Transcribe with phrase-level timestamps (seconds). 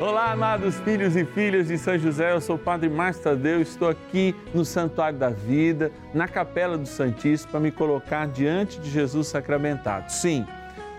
[0.00, 3.88] Olá, amados filhos e filhas de São José, eu sou o Padre Márcio Tadeu, estou
[3.88, 9.26] aqui no Santuário da Vida, na Capela do Santíssimo, para me colocar diante de Jesus
[9.26, 10.08] sacramentado.
[10.12, 10.46] Sim,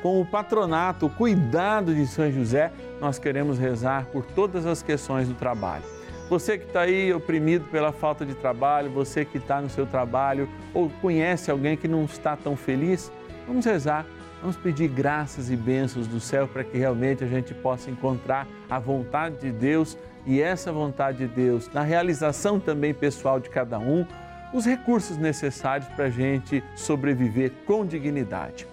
[0.01, 5.29] com o patronato, o cuidado de São José, nós queremos rezar por todas as questões
[5.29, 5.85] do trabalho.
[6.29, 10.49] Você que está aí oprimido pela falta de trabalho, você que está no seu trabalho
[10.73, 13.09] ou conhece alguém que não está tão feliz,
[13.47, 14.05] vamos rezar
[14.41, 18.79] Vamos pedir graças e bênçãos do céu para que realmente a gente possa encontrar a
[18.79, 24.05] vontade de Deus e essa vontade de Deus, na realização também pessoal de cada um,
[24.53, 28.65] os recursos necessários para a gente sobreviver com dignidade.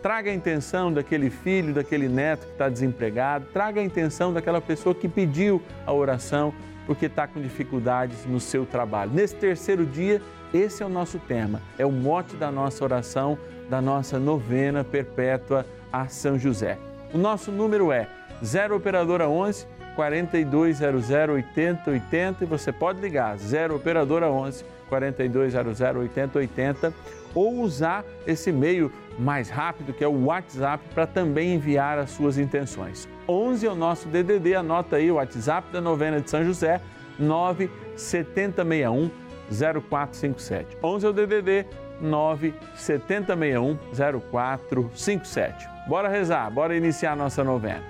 [0.00, 4.94] Traga a intenção daquele filho, daquele neto que está desempregado, traga a intenção daquela pessoa
[4.94, 6.54] que pediu a oração
[6.86, 9.10] porque está com dificuldades no seu trabalho.
[9.12, 10.22] Nesse terceiro dia,
[10.54, 13.36] esse é o nosso tema, é o mote da nossa oração
[13.68, 16.78] da nossa novena perpétua a São José.
[17.12, 18.08] O nosso número é
[18.44, 26.92] 0 operadora 11 4200 8080 e você pode ligar 0 operadora 11 4200 8080
[27.34, 32.38] ou usar esse meio mais rápido que é o WhatsApp para também enviar as suas
[32.38, 33.08] intenções.
[33.28, 36.80] 11 é o nosso DDD, anota aí o WhatsApp da novena de São José
[37.18, 39.10] 97061
[39.50, 40.76] 0457.
[40.82, 41.66] 11 é o DDD
[42.00, 45.68] 97061 0457.
[45.88, 47.82] Bora rezar, bora iniciar nossa novena.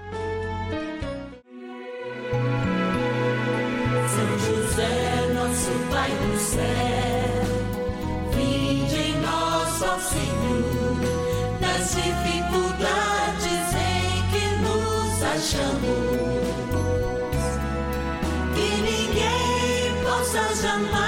[4.09, 6.63] São José, nosso Pai do céu,
[8.33, 10.97] vinde em ó Senhor,
[11.61, 15.99] nas dificuldades em que nos achamos.
[18.55, 21.08] Que ninguém possa jamais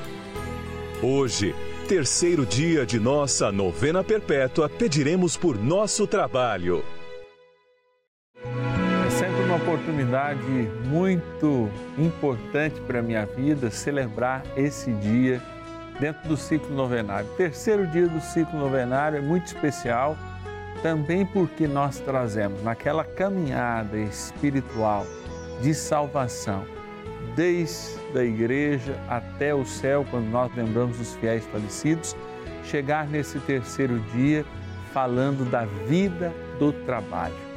[1.03, 1.55] Hoje,
[1.87, 6.85] terceiro dia de nossa novena perpétua, pediremos por nosso trabalho.
[9.07, 10.45] É sempre uma oportunidade
[10.85, 15.41] muito importante para a minha vida celebrar esse dia
[15.99, 17.27] dentro do ciclo novenário.
[17.35, 20.15] Terceiro dia do ciclo novenário é muito especial
[20.83, 25.07] também porque nós trazemos naquela caminhada espiritual
[25.63, 26.63] de salvação,
[27.35, 32.15] desde a igreja até o céu, quando nós lembramos os fiéis falecidos,
[32.63, 34.45] chegar nesse terceiro dia
[34.93, 37.51] falando da vida do trabalho.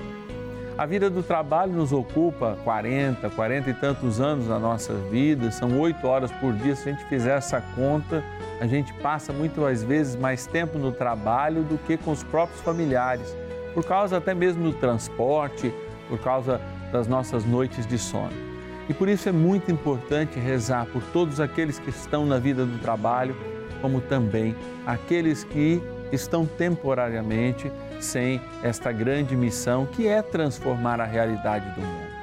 [0.76, 5.78] A vida do trabalho nos ocupa 40, 40 e tantos anos na nossa vida, são
[5.78, 6.74] oito horas por dia.
[6.74, 8.24] Se a gente fizer essa conta,
[8.60, 13.36] a gente passa muitas vezes mais tempo no trabalho do que com os próprios familiares,
[13.72, 15.72] por causa até mesmo do transporte,
[16.08, 16.60] por causa
[16.90, 18.53] das nossas noites de sono.
[18.88, 22.78] E por isso é muito importante rezar por todos aqueles que estão na vida do
[22.78, 23.34] trabalho,
[23.80, 24.54] como também
[24.86, 25.82] aqueles que
[26.12, 27.70] estão temporariamente
[28.00, 32.14] sem esta grande missão que é transformar a realidade do mundo.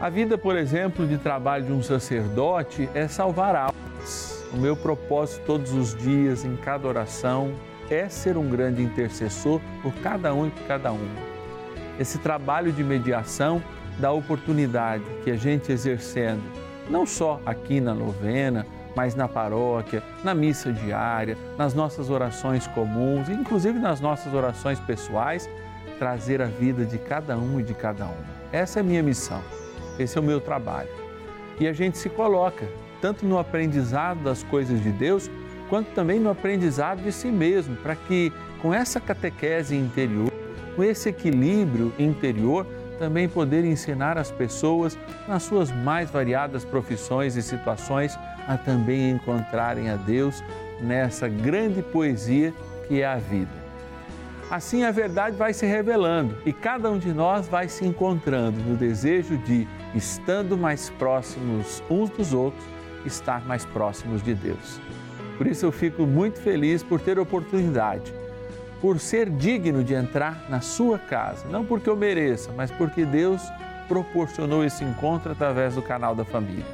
[0.00, 4.46] A vida, por exemplo, de trabalho de um sacerdote é salvar almas.
[4.52, 7.52] O meu propósito todos os dias, em cada oração,
[7.90, 11.28] é ser um grande intercessor por cada um e por cada uma.
[11.98, 13.62] Esse trabalho de mediação
[13.98, 16.42] dá oportunidade que a gente exercendo,
[16.88, 23.28] não só aqui na novena, mas na paróquia, na missa diária, nas nossas orações comuns,
[23.28, 25.48] inclusive nas nossas orações pessoais,
[25.98, 28.38] trazer a vida de cada um e de cada uma.
[28.52, 29.42] Essa é a minha missão,
[29.98, 30.88] esse é o meu trabalho.
[31.60, 32.66] E a gente se coloca
[33.00, 35.30] tanto no aprendizado das coisas de Deus,
[35.68, 40.32] quanto também no aprendizado de si mesmo, para que com essa catequese interior,
[40.74, 42.66] com esse equilíbrio interior,
[42.98, 49.90] também poder ensinar as pessoas nas suas mais variadas profissões e situações a também encontrarem
[49.90, 50.42] a Deus
[50.80, 52.52] nessa grande poesia
[52.86, 53.68] que é a vida.
[54.50, 58.76] Assim a verdade vai se revelando e cada um de nós vai se encontrando no
[58.76, 62.64] desejo de, estando mais próximos uns dos outros,
[63.04, 64.80] estar mais próximos de Deus.
[65.36, 68.12] Por isso eu fico muito feliz por ter oportunidade,
[68.80, 73.42] por ser digno de entrar na sua casa, não porque eu mereça, mas porque Deus
[73.88, 76.64] proporcionou esse encontro através do canal da família.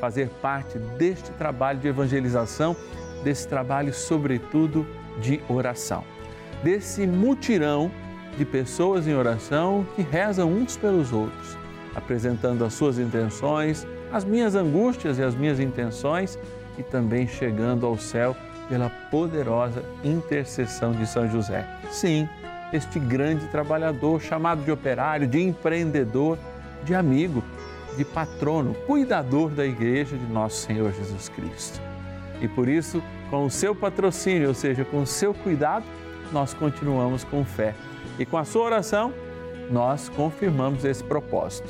[0.00, 2.76] Fazer parte deste trabalho de evangelização,
[3.24, 4.86] desse trabalho, sobretudo,
[5.20, 6.04] de oração.
[6.62, 7.90] Desse mutirão
[8.36, 11.56] de pessoas em oração que rezam uns pelos outros,
[11.94, 16.38] apresentando as suas intenções, as minhas angústias e as minhas intenções
[16.78, 18.36] e também chegando ao céu
[18.70, 21.66] pela poderosa intercessão de São José.
[21.90, 22.28] Sim,
[22.72, 26.38] este grande trabalhador, chamado de operário, de empreendedor,
[26.84, 27.42] de amigo,
[27.96, 31.80] de patrono, cuidador da igreja de nosso Senhor Jesus Cristo.
[32.40, 35.84] E por isso, com o seu patrocínio, ou seja, com o seu cuidado,
[36.32, 37.74] nós continuamos com fé.
[38.18, 39.12] E com a sua oração,
[39.68, 41.68] nós confirmamos esse propósito.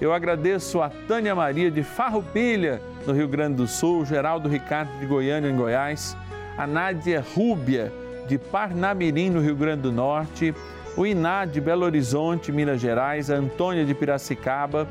[0.00, 5.06] Eu agradeço a Tânia Maria de Farroupilha, no Rio Grande do Sul, Geraldo Ricardo de
[5.06, 6.16] Goiânia, em Goiás,
[6.56, 7.92] a Nádia Rúbia
[8.26, 10.54] de Parnamirim, no Rio Grande do Norte,
[10.96, 14.88] o Iná de Belo Horizonte, Minas Gerais, a Antônia de Piracicaba,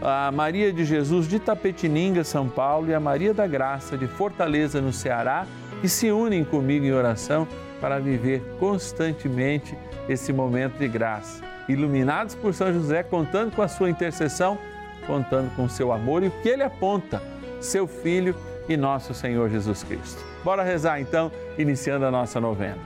[0.00, 2.88] a Maria de Jesus de Tapetininga, São Paulo.
[2.88, 5.46] E a Maria da Graça de Fortaleza, no Ceará,
[5.80, 7.46] que se unem comigo em oração
[7.80, 9.76] para viver constantemente
[10.08, 11.42] esse momento de graça.
[11.68, 14.58] Iluminados por São José, contando com a sua intercessão,
[15.06, 16.22] contando com seu amor.
[16.22, 17.22] E o que ele aponta,
[17.60, 18.34] seu Filho
[18.68, 20.24] e nosso Senhor Jesus Cristo.
[20.44, 22.78] Bora rezar então, iniciando a nossa novena.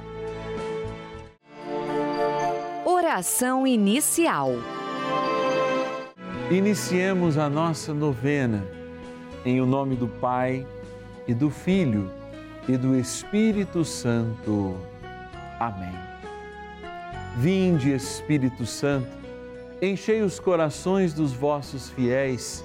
[2.84, 4.52] Oração inicial.
[6.50, 8.64] Iniciemos a nossa novena
[9.44, 10.66] em o nome do Pai
[11.26, 12.10] e do Filho
[12.68, 14.76] e do Espírito Santo.
[15.58, 15.94] Amém.
[17.36, 19.08] Vinde, Espírito Santo,
[19.80, 22.64] enchei os corações dos vossos fiéis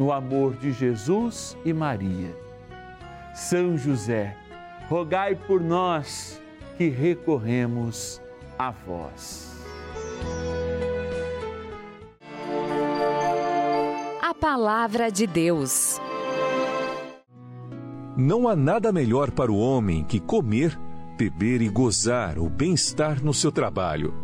[0.00, 2.36] no amor de Jesus e Maria.
[3.32, 4.36] São José,
[4.88, 6.42] rogai por nós
[6.76, 8.20] que recorremos
[8.58, 9.50] a vós.
[14.40, 16.00] Palavra de Deus.
[18.16, 20.80] Não há nada melhor para o homem que comer,
[21.18, 24.14] beber e gozar o bem-estar no seu trabalho.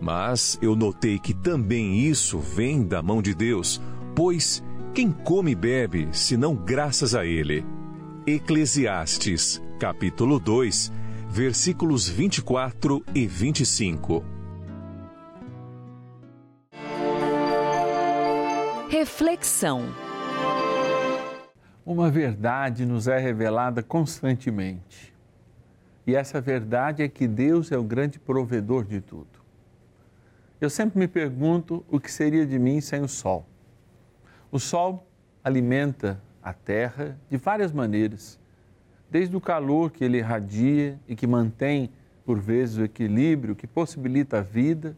[0.00, 3.80] Mas eu notei que também isso vem da mão de Deus,
[4.12, 4.60] pois
[4.94, 7.64] quem come e bebe, senão graças a Ele.
[8.26, 10.92] Eclesiastes, capítulo 2,
[11.30, 14.22] versículos 24 e 25.
[18.90, 19.88] Reflexão.
[21.86, 25.14] Uma verdade nos é revelada constantemente.
[26.06, 29.40] E essa verdade é que Deus é o grande provedor de tudo.
[30.60, 33.46] Eu sempre me pergunto o que seria de mim sem o sol.
[34.52, 35.06] O sol
[35.42, 38.38] alimenta a terra de várias maneiras,
[39.10, 41.88] desde o calor que ele irradia e que mantém,
[42.22, 44.94] por vezes, o equilíbrio que possibilita a vida,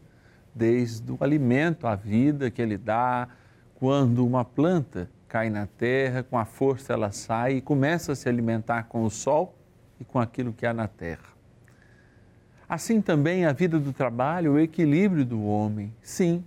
[0.53, 3.29] desde o alimento à vida que ele dá,
[3.75, 8.27] quando uma planta cai na terra, com a força ela sai e começa a se
[8.27, 9.55] alimentar com o sol
[10.01, 11.29] e com aquilo que há na terra.
[12.67, 16.43] Assim também a vida do trabalho, o equilíbrio do homem, sim,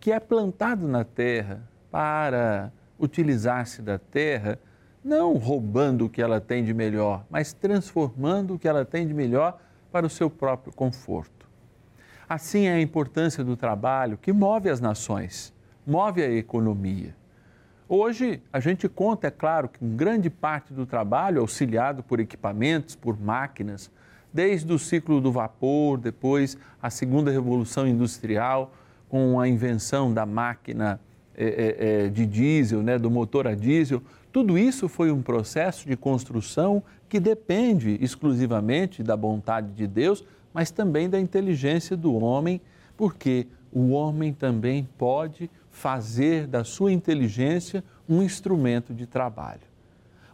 [0.00, 4.58] que é plantado na terra para utilizar-se da terra,
[5.04, 9.14] não roubando o que ela tem de melhor, mas transformando o que ela tem de
[9.14, 9.58] melhor
[9.90, 11.48] para o seu próprio conforto.
[12.28, 15.56] Assim é a importância do trabalho que move as nações
[15.88, 17.16] move a economia.
[17.88, 23.18] Hoje, a gente conta, é claro, que grande parte do trabalho, auxiliado por equipamentos, por
[23.18, 23.90] máquinas,
[24.30, 28.74] desde o ciclo do vapor, depois a segunda revolução industrial,
[29.08, 31.00] com a invenção da máquina
[31.44, 34.02] é, é, de diesel, né, do motor a diesel,
[34.32, 40.70] tudo isso foi um processo de construção que depende exclusivamente da vontade de Deus, mas
[40.70, 42.60] também da inteligência do homem,
[42.96, 49.62] porque o homem também pode fazer da sua inteligência um instrumento de trabalho.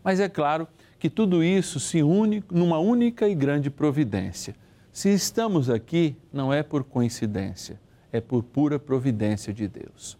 [0.02, 0.66] Mas é claro
[0.98, 4.54] que tudo isso se une numa única e grande providência.
[4.90, 7.78] Se estamos aqui, não é por coincidência,
[8.12, 10.16] é por pura providência de Deus.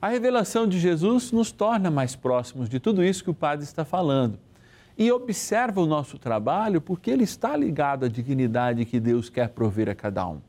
[0.00, 3.84] A revelação de Jesus nos torna mais próximos de tudo isso que o Padre está
[3.84, 4.38] falando.
[4.98, 9.88] E observa o nosso trabalho porque ele está ligado à dignidade que Deus quer prover
[9.88, 10.40] a cada um.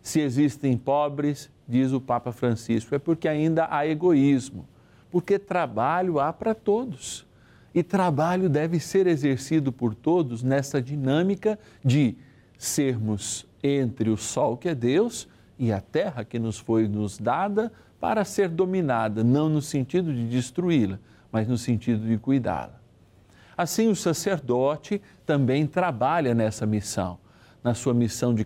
[0.00, 4.66] Se existem pobres, diz o Papa Francisco, é porque ainda há egoísmo,
[5.10, 7.26] porque trabalho há para todos.
[7.74, 12.16] E trabalho deve ser exercido por todos nessa dinâmica de
[12.56, 15.26] sermos entre o sol que é Deus
[15.58, 17.72] e a terra que nos foi nos dada
[18.04, 20.98] para ser dominada, não no sentido de destruí-la,
[21.32, 22.78] mas no sentido de cuidá-la.
[23.56, 27.16] Assim, o sacerdote também trabalha nessa missão,
[27.62, 28.44] na sua missão de